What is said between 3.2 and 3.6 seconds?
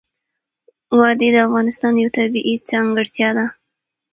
ده.